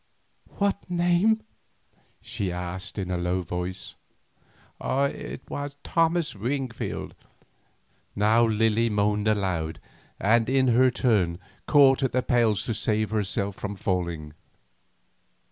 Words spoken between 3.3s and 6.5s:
voice. "Thomas